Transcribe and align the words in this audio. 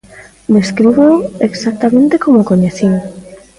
Descríboo 0.55 1.15
exactamente 1.47 2.15
como 2.23 2.37
o 2.41 2.47
coñecín. 2.49 2.93